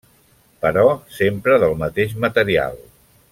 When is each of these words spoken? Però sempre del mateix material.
Però 0.65 0.85
sempre 1.17 1.59
del 1.65 1.77
mateix 1.83 2.17
material. 2.25 2.81